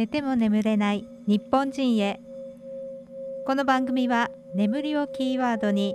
[0.00, 2.22] 寝ても眠れない日本人へ。
[3.46, 5.94] この番組は眠りをキーワードに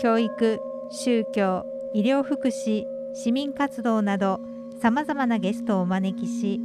[0.00, 0.58] 教育
[0.90, 4.40] 宗教医療福祉市民活動など
[4.80, 6.60] さまざまなゲストをお招きし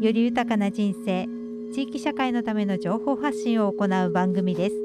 [0.00, 1.26] より豊かな人生
[1.74, 4.76] 地域社会のための情報発信を行う番組です。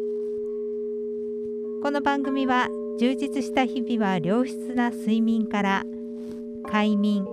[1.81, 2.67] この番組は
[2.99, 5.83] 充実した日々は良質な睡眠から
[6.69, 7.25] 快眠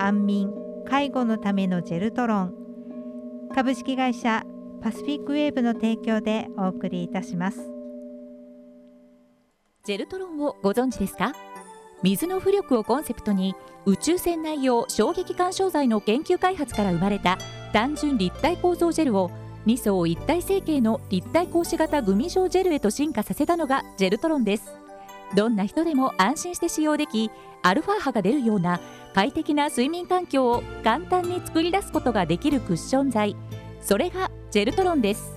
[0.00, 0.52] 安眠
[0.84, 2.61] 介護のためのジェルトロン
[3.54, 4.44] 株式会社
[4.82, 7.60] パシフィックウェーブの提供でお送りいたします。
[9.84, 11.34] ジェルトロンをご存知ですか？
[12.02, 17.36] 水の浮力をコンセプトに宇宙船内用衝撃干渉剤の研究開発から生まれた
[17.74, 19.30] 単純立体構造ジェルを
[19.66, 24.81] 2層一体成形の立体格子型グミ状ジェルへと進化させたのがジェルトロンです。
[25.34, 27.30] どんな人でも安心して使用でき
[27.62, 28.80] アルファ波が出るような
[29.14, 33.36] 快適な睡眠環境を簡単に作り出すことができるクッション材
[33.82, 35.32] それがジェルトロンです。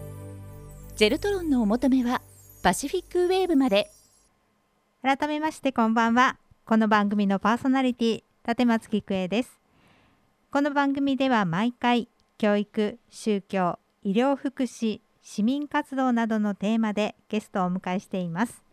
[0.98, 2.22] ジェルトロンのお求めは
[2.62, 3.90] パシフィックウェーブまで。
[5.02, 6.38] 改めましてこんばんは。
[6.66, 9.60] この番組のパーソナリティ立松菊恵です。
[10.52, 18.65] この番組では毎回教育宗教医療福祉市民活動などのテーマでゲストをお迎えしています。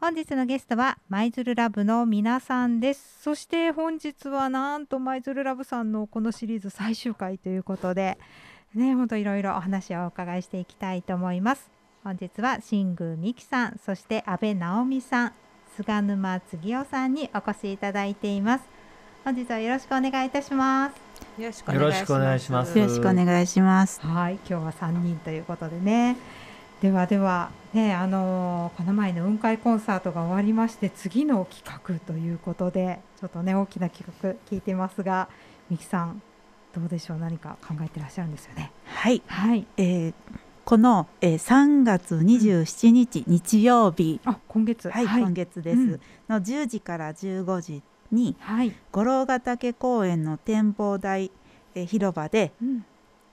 [0.00, 3.20] 本日のゲストは舞鶴ラブの皆さんです。
[3.20, 8.16] そして本日はなんと舞鶴ラブさんのこのシリーズ最終回ということで
[8.74, 11.70] ね本当いろいろお話をお伺いしていきたいと思います。
[12.02, 15.32] 本日は新宮美希さんそして阿部直美さん
[15.76, 18.64] 菅沼次夫さんにお越しいただいています。
[19.22, 20.92] 本日はよろしくお願いいたしま
[21.36, 21.42] す。
[21.42, 22.78] よろしくお願いします。
[22.78, 24.00] よろしくお願いします。
[24.00, 26.16] はい今日は3人ということでね
[26.80, 35.28] ではではねあのー、この前の雲海コンサートが終わりまして次の企画ということでちょっとね大きな企画聞いてますが
[35.70, 36.22] 美樹さん
[36.74, 37.18] どうでしょう？
[37.18, 38.72] 何か考えてらっしゃるんですよね？
[38.86, 39.66] はい、はい。
[39.76, 40.14] えー、
[40.64, 44.20] この、えー、3月27日、うん、日曜日。
[44.24, 44.88] あ今月。
[44.88, 47.82] はい、はい、今月です、うん、の10時から15時
[48.12, 51.30] に、はい、五郎ヶ岳公園の展望台、
[51.74, 52.84] えー、広場で、うん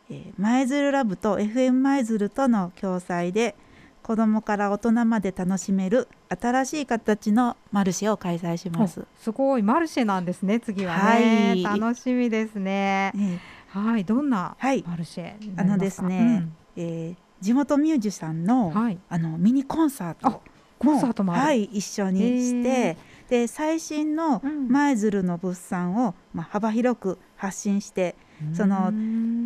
[0.09, 3.55] え舞鶴ラブと FM 舞鶴との共催で
[4.03, 9.05] 子どもから大人まで楽しめる新しい形のマルシェを開催します。
[9.19, 13.11] すごいマルシェなんですね次はね、はい、楽しみですね。
[13.13, 16.45] ねはいどんなマルシェあのですね、
[16.77, 20.41] うん、えー、地元ミュージシャンの、はい、あのミニコンサート
[20.79, 22.97] コンサートもはい一緒にして
[23.27, 28.15] で最新の舞鶴の物産を、まあ、幅広く発信して
[28.53, 28.91] その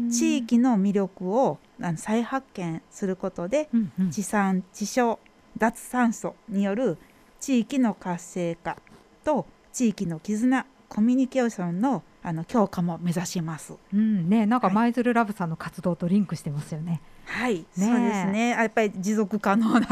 [0.10, 1.60] 地域の魅力を
[1.96, 5.18] 再発見することで、うんうん、地産地消
[5.58, 6.98] 脱酸素による
[7.40, 8.78] 地域の活性化
[9.24, 13.74] と地域の絆コミュニケーションのあの強化も目指します。
[13.92, 16.92] うんね、なんか舞鶴ラブさんの活動とリンクしてますよね。
[16.92, 18.50] はい、ね、そうですね。
[18.50, 19.88] やっぱり持続可能な、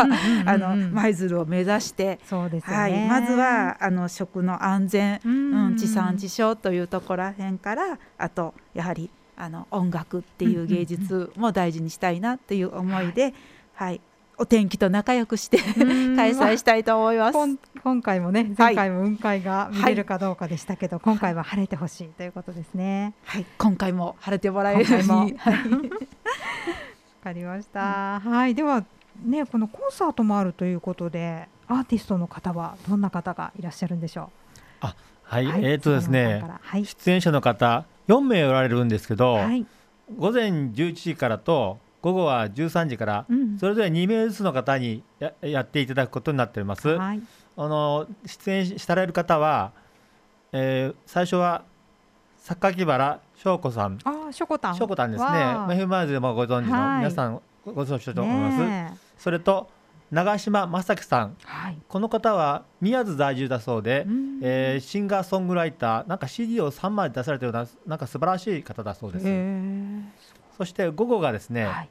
[0.45, 13.33] あの舞鶴を目指して、そうです、ね、はい、まずはあの食の安全、うん、うん、地産地消というところらへんから、あとやはりあの音楽っていう芸術も大事にしたいなっていう思いで、
[13.73, 14.01] はい、
[14.37, 17.37] お天気と仲良くして開催したいと思います。
[17.83, 23.13] 今回もね前回も雲海が見れるかどうかでしたけど、はい、今回は晴れてほしいということですね。
[23.25, 25.37] はい、今回も晴れてもらえるように。
[27.19, 28.21] わかりました。
[28.21, 28.85] はい、では
[29.25, 34.31] ねこのコンサートもあるということでアーティストの方はどんな方がいらっしゃるんでしょ
[34.81, 34.85] う？
[34.85, 39.65] あ、はい、はい、えっ、ー、とですね、はい、出演者の方4名おられるんですけど、はい、
[40.17, 46.87] 午前11時からと午後は13時から、うん、それぞれ2名ずつの方にややっていただくことになっております。
[46.87, 47.21] はい、
[47.57, 49.73] あの出演される方は、
[50.53, 51.63] えー、最初は
[52.37, 55.29] 榊原翔子さん、あしょこたん、しょこたんですね。
[55.69, 58.99] メフマーズでもご存知の皆さんご存知だと思います。
[59.17, 59.69] それと
[60.11, 64.05] 長島正樹さん、はい、この方は宮津在住だそうで、
[64.41, 66.07] えー、シンガーソングライター。
[66.07, 69.25] なんか CD を3枚出されたようななんか素晴らしい方だそうです。
[70.57, 71.89] そして午後がですね、はい、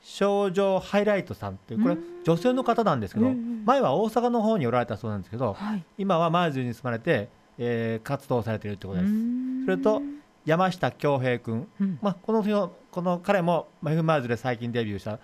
[0.00, 3.30] 少女ハイライトさんというこれ女性の方なんですけど
[3.66, 7.28] 前は大阪の方におられたそうなんですけど、はい、今は舞鶴に住まれて、
[7.58, 9.64] えー、活動されているということです。
[9.66, 10.02] それと
[10.50, 15.20] 山下恭平君、うん、まあ、このこの彼もマイフマーズで最近デビューした。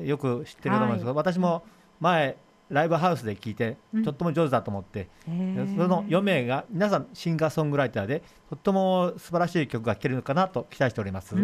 [0.00, 1.64] よく知ってると思うんですけど、はい、私も
[1.98, 2.36] 前
[2.70, 11.34] ライブハウスで聴いてとっても上手だと思って、うん、その4名が皆さんシンガーソングライターでとっても素晴らしい曲が聴けるのかなと期待しております。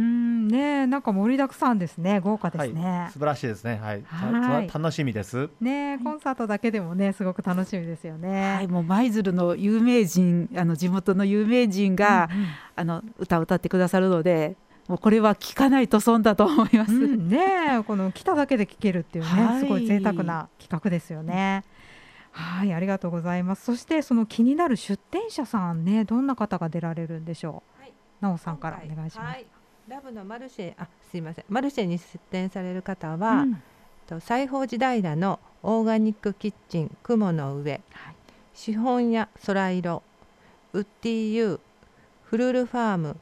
[0.47, 3.81] うんねなんか盛りだくさんですね豪華ですね、はい、素晴らしいですね。
[3.83, 5.51] はい、はい、楽しみです。
[5.61, 8.55] ねコンサートだけでもねすごく楽しみですよね。
[8.55, 12.47] はいもう舞鶴の有名人あの地元の有名人が、うんうん、
[12.77, 14.57] あの歌を歌ってくださるので
[14.89, 16.93] もうこれは聞かないと損だと思います。
[16.93, 21.65] うん、ねこの来ただけで聞けるっていうね、はい、すごい贅沢な企画ですよね。
[22.31, 23.65] はいありがとうございます。
[23.65, 29.47] そしてその気になる出店者さんねどんな方が出られるんでしょう、はい、なおさんからお願いします、はい、
[29.89, 31.45] ラブのマルシェあすいません。
[31.49, 33.63] マルシェに出店される方は、うん、
[34.09, 37.83] と西宝寺平のオーガニックキッチン雲の上、はい、
[38.53, 40.03] 資本屋空色
[40.73, 41.61] ウッディユー
[42.25, 43.17] フルルファーム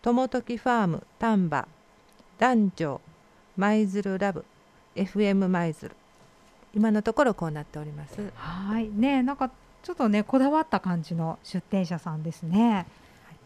[0.00, 1.68] 友時ファーム丹波
[2.38, 3.00] 男女
[3.58, 4.46] 舞鶴ラブ
[4.96, 5.94] FM 舞鶴。
[6.72, 8.32] 今のところこうなっております。
[8.34, 8.88] はい。
[8.88, 9.50] ねなんか
[9.82, 12.86] ちょっとねこだわった感じの出店者さんですね。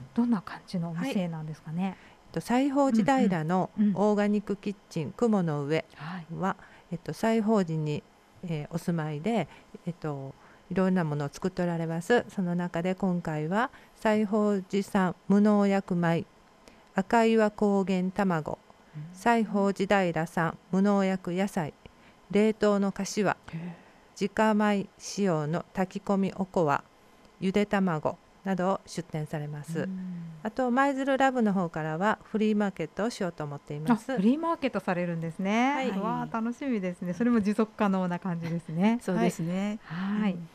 [0.04, 1.84] はい、どんな感じのお店なんですかね？
[1.84, 1.96] はい
[2.32, 5.84] と西宝寺平のオーガニックキッチン雲の上
[6.36, 6.56] は、
[6.90, 8.02] えっと西宝寺に、
[8.42, 9.46] えー、お住まいで
[9.86, 10.34] えっと
[10.68, 12.24] いろんなものを作っておられます。
[12.28, 16.24] その中で今回は西宝寺産無農薬米
[16.96, 18.58] 赤岩高原卵
[19.12, 21.72] 西宝寺平産無農薬野菜
[22.32, 23.36] 冷凍の柏
[24.20, 26.82] 自家米使用の炊き込みおこわ
[27.38, 29.88] ゆで卵などを出店されます。
[30.42, 34.14] あと舞鶴ラブの方からはフリーマーケットをしようと思っています。
[34.16, 35.72] フリーマーケットされるんですね。
[35.74, 37.14] はい、わ楽しみですね。
[37.14, 38.98] それも持続可能な感じですね。
[39.02, 39.78] そうですね。
[39.84, 40.32] はい。
[40.32, 40.48] うん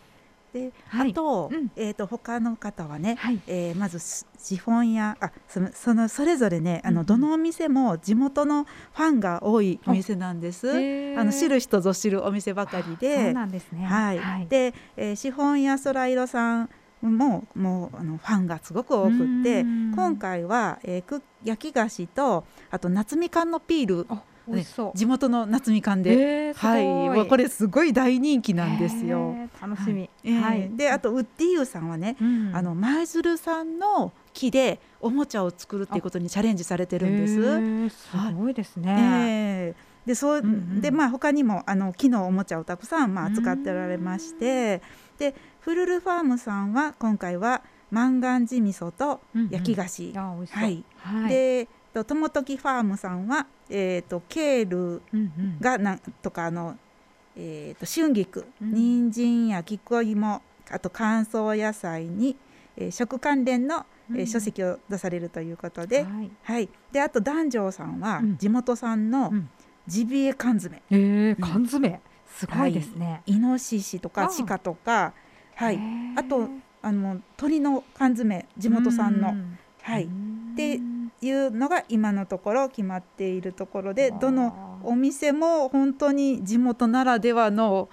[0.53, 3.99] で、はい、あと,、うん、えーと、他の方はね、はい、えー、まず
[4.37, 10.69] 資本屋あそのそのそれぞれねあの、どのお店も地元のファンが多いお店なんです。
[10.69, 16.69] あの知る人ぞ知るお店ばかりでそうなんですね、はい、はい、で、えー、資本屋空色さん
[17.01, 24.07] ももうあのファンがすごく多くて今回は、えー、焼き菓子とあと夏みかんのピール。
[24.47, 24.65] ね、
[24.95, 29.35] 地元の夏みかんで、はい、もうこれすごい大人気なんですよ。
[29.61, 30.09] 楽しみ。
[30.41, 37.35] はい、であとウッディユーさんはね、うん、あの舞鶴産の木でおもちゃを作るっていうことにチャレンジされてるんです。
[37.91, 38.95] すごいですね。
[39.67, 44.81] えー、でそう、うんうん、でまあ他にもあの木のおもちゃをたくさんまあ扱っておられまして、
[45.19, 47.61] でフルルファームさんは今回は
[47.91, 49.19] 万願寺味噌と
[49.51, 50.13] 焼き菓子、うんう。
[50.13, 55.01] ん、はい、はい、でと友時ファームさんは、えーと、ケール
[55.59, 56.77] がな、んとかあの、
[57.35, 62.35] えーと、春菊、うん、人参や菊芋あと乾燥野菜に、
[62.77, 66.31] えー、食関連の、えー、書籍を出されるということで,、はい。
[66.43, 69.33] はい、であと男女さんは地元産の
[69.87, 70.81] ジビエ缶詰。
[70.91, 71.99] うん、えー、缶詰、
[72.35, 75.13] すごいですね、はい、イノシシとか鹿とか
[75.55, 75.79] はい、
[76.15, 76.47] あと
[76.81, 79.35] あの鳥の缶詰地元産の。
[79.81, 80.07] はい、っ
[80.55, 80.79] て
[81.21, 87.89] いうのが今のところ決まっているところでどのお店も本当に地元ならではの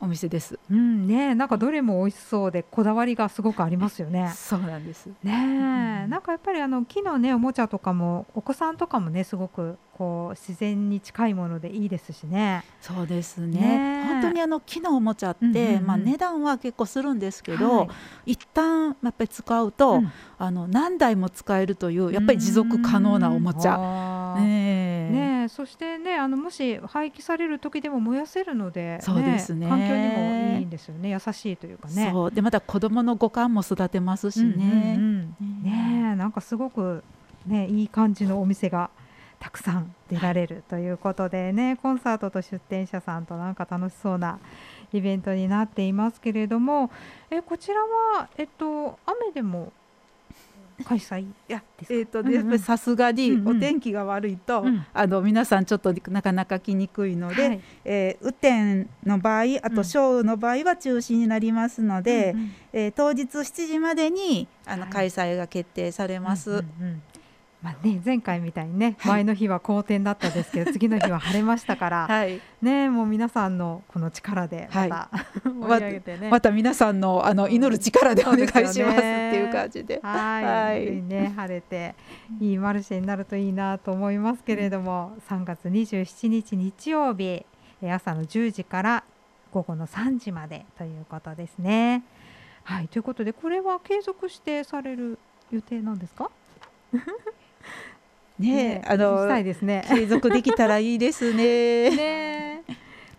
[0.00, 0.58] お店です。
[0.70, 4.32] うんね、なんかどれも美味しそうでこだわりがすごくありますよね。
[4.34, 5.06] そうなんです。
[5.24, 12.64] ね、うん、なんかやっぱりあの木のねおもちゃとかもお子さんとかもねすごくこう自然に近いものでいいですしね。
[12.80, 13.60] そうですね。
[13.60, 17.84] ね本当にあの木のおもちゃって、うんうんうん、まあ値段は結構するんですけど、は
[18.24, 24.36] い、一旦やっぱり使うと、うん、あの何台も使えるというやっぱり持続可能なおもちゃ。
[24.38, 24.87] ね
[25.48, 29.66] ねそしてねあのもし廃棄される時でも燃やせるので、そうですね。
[29.66, 31.10] 環境にもいいんですよね。
[31.10, 32.10] 優しいというかね。
[32.12, 34.96] そうでまた子供の五感も育てますしね。
[34.98, 37.02] うんうんうん、ねなんかすごく
[37.46, 38.90] ねいい感じのお店が。
[39.40, 44.40] たくさん出られるということでねコンサートと出店者さんとなんか楽しそうな
[44.92, 46.90] イベントになっていますけれども
[47.30, 49.72] えこちらは、えっと、雨でも
[50.84, 51.22] 開催？
[51.22, 54.66] いやえーと、やっぱりさすがにお天気が悪いと、うん。
[54.68, 66.50] うん、あの皆さんちょっとなかなか来にくいので、はい、えー、雨天の場合あと小雨の場合は中止になりますので、うんうん、えー、当日7時までにあの、開催が決定されます。
[66.50, 67.02] うんうんうん
[67.62, 75.08] まあね、前回みたいにね、前の日は好天だったですけど、 次の日は晴れましたから、はい、ね、もう皆さんのこの力でまた、
[75.42, 79.00] はい、ね、また皆さんのあの祈る力でお願いしますって
[79.34, 81.96] いう感じで、はい、はい、ね、晴れて
[82.40, 87.44] いいマルシェになるといいなと思いますけれども、うん、3月27日日曜日
[87.82, 89.04] 朝の10時から
[89.52, 92.04] 午後の3時までということですね。
[92.62, 95.18] はい、ということでこれは継続してされる
[95.50, 96.30] 予定なんですか？
[98.38, 99.84] ねあのしたいですね。
[99.88, 101.90] 継続できたらいいですね。
[101.96, 102.62] ね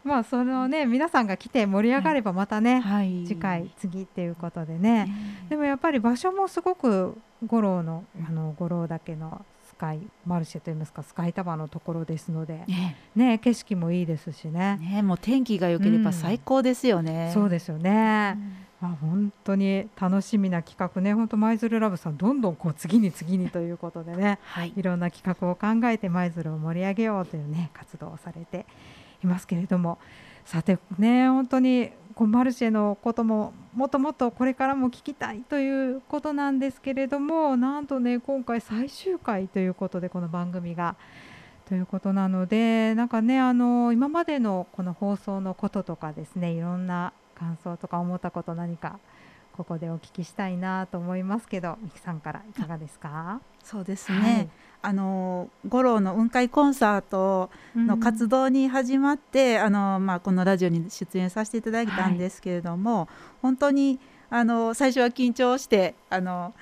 [0.04, 5.10] まあそのね皆さんが来て盛り上がればまたね、はい、次回次っていうことでね、
[5.50, 9.46] でもやっぱり場所もすごく五郎のあの五郎岳の
[9.80, 14.78] スカイマルシェといいますかスカイタワーのところですので、ね、ね、景色もいいですしね。
[14.78, 17.28] ねもう天気が良ければ最高ですよね。
[17.28, 18.38] うん、そうですよね、
[18.82, 28.66] まあ、本当に楽しみな企画ね、本当舞鶴ラブさんどんどんこう次に次にということでね、はい、いろんな企画を考えて舞鶴を盛り上げようというね活動をされて
[29.24, 30.00] いますけれども、
[30.46, 40.96] さてね本当にこうマルシェのことももっともっとこれからも聞きたいということなんですけれども、なんとね今回最終回ということでこの番組が。
[41.66, 48.98] ということなのでなんかねあの今までのこの放送のこととかですねいろんな感想とか思ったこと何か
[49.60, 53.42] ここでお聞きしたいなと思いますけどみきさんからいかがですか？
[53.62, 54.50] そうですね、はい、
[54.84, 63.08] あの五郎の雲海コンサートの活動に始まって、うん、あのまあ、このラジオに出演させていただいたんですけれども、はい、
[63.42, 64.00] 本当に
[64.30, 66.54] あの最初は緊張してあの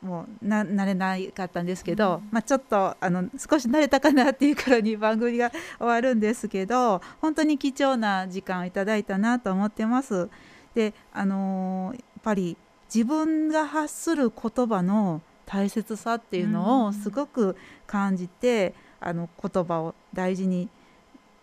[0.00, 10.30] もうな慣れなかったんですけど、うん、まあ、ちょっとあの少し慣れたかなっていう頃に番組が終わるんですけど本当に貴重な時間をいただいたなと思ってます。
[10.74, 12.56] であのー、ぱり
[12.92, 20.68] 自分が発する言葉の大切さっていうのをすごく感じて、うん、あの言葉を大事に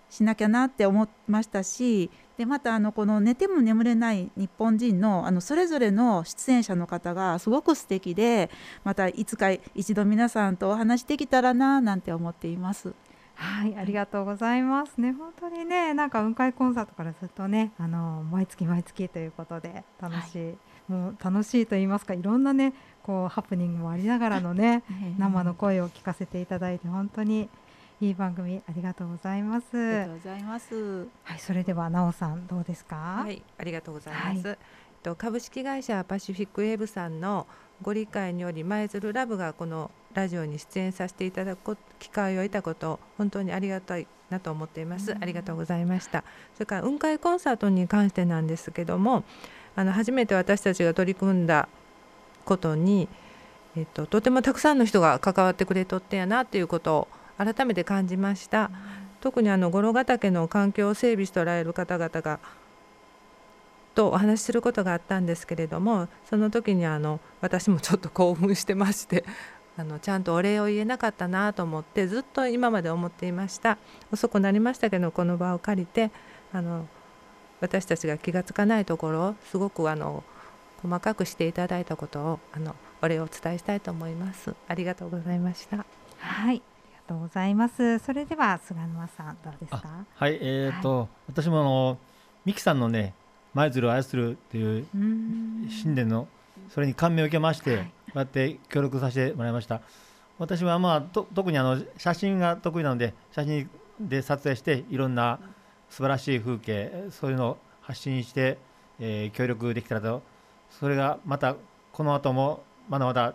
[0.10, 8.50] しなきゃなって思いましたしでまたあのこの「寝ても眠れない日本人の」あのそれぞれの出演者の方がすごく素敵で
[8.84, 12.94] またいつか一度皆さんとお話できたらななんて思っています。
[13.36, 15.14] はい、ありがとうございますね。
[15.14, 20.58] 本当にね、なんか雲海コンサートからずっとね、あの毎月毎月ということで楽しい、はい、
[20.90, 24.84] もう楽しいと言いますか、いろんなね、こうハプニングもありながらのね、
[25.18, 27.48] 生の声を聞かせていただいて本当に
[28.02, 29.78] いい番組ありがとうございます。
[29.78, 31.08] ありがとうございます。
[31.24, 32.96] はい、それではなおさんどうですか？
[33.24, 34.48] はい、ありがとうございます。
[34.48, 34.58] はい、
[35.04, 37.46] と株式会社パシフィックウェーブさんの
[37.82, 45.16] ご理解により舞鶴ラブがこのラジオに出演させていただく機会を得たこと本当にありがたいなと思っています。
[45.20, 46.24] ありがとうございました。
[46.56, 49.24] それから雲海コンサートに関してなんですけども、
[49.76, 51.68] あの初めて私たちが取り組んだ
[52.46, 53.08] ことに。
[53.78, 57.08] えっと、とてもたくさんの人が関わってくれとってやなということを
[57.38, 58.72] 改めて感じました。
[59.22, 62.40] 特にあの五郎ヶ岳の環境を整備しておられる方々が
[64.00, 69.26] とお話しすることがあったんですけれどもその時にあの私もちょっと興奮してまして
[69.78, 73.78] あのちゃんとお礼を言えなかったなと思ってずっと今まで思っていました
[74.12, 76.12] 遅くなりましたけどこの場を借りて
[76.54, 76.88] あの
[77.62, 80.24] 私たちが気が付かないところをすごくあの
[80.82, 84.54] 細かくしていただいたことをあのお礼をお伝えしたいと思います。
[84.68, 85.86] ありがとうございました。
[86.20, 86.62] はい。
[87.08, 87.98] とうございます。
[87.98, 90.06] それでは菅沼さんどうですか？
[90.14, 91.98] はい、えっ、ー、と、はい、私もあの
[92.46, 93.16] ミキさんのね
[93.56, 94.86] 舞鶴を愛するという
[95.72, 96.28] 信念の
[96.70, 99.82] それに感銘を受けまして、はい、こうやって協力させてもらいました。
[100.38, 103.68] 私はまあと特にあの写真が得意なので写真
[104.00, 105.40] で撮影していろんな
[105.90, 108.58] 素晴らしい風景そういうのを発信して、
[109.00, 110.22] えー、協力できたらと
[110.70, 111.56] それがまた
[111.92, 113.34] この後もまだまだ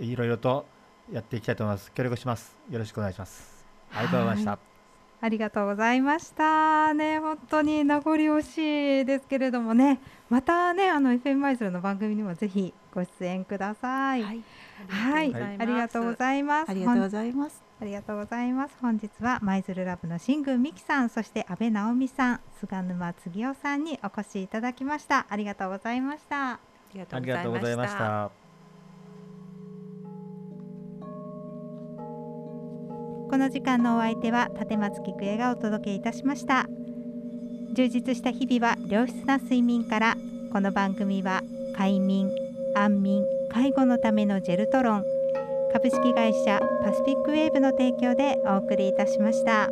[0.00, 0.66] いろいろと
[1.12, 1.92] やっていきたいと思います。
[1.92, 2.56] 協力します。
[2.70, 3.66] よろしくお願いします。
[3.92, 4.58] ありがとうございました。
[5.22, 10.00] ありがとうございましたね本当に名残惜しいですけれどもね
[10.30, 14.22] またねあの FM マイズルの番組にもぜひご出演ください。
[14.22, 14.42] はい、
[14.88, 16.70] はい、ありがとうございます。
[16.70, 17.69] ありがとうございます。
[17.80, 18.76] ありがとうございます。
[18.82, 25.26] 本日は舞鶴ラブの新宮美希さん、そして阿部直美さん、菅沼次夫さんにお越しいただきました。
[25.30, 26.52] ありがとうございました。
[26.52, 26.60] あ
[26.92, 27.20] りがとう
[27.52, 28.30] ございました。
[33.30, 36.66] この時間のお相手は立松菊江がお届けいたしました
[37.74, 40.16] 充実した日々は良質な睡眠から
[40.52, 41.40] この番組は
[41.76, 42.28] 快眠
[42.74, 45.19] 安眠介護のためのジェルトロン
[45.72, 49.70] 株式会社パシフィックウェーブの提供でお送りいたしました。